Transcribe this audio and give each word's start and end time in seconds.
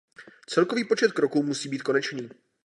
Celkový 0.49 0.83
počet 0.83 1.11
kroků 1.11 1.43
musí 1.43 1.69
být 1.69 1.81
konečný. 1.83 2.29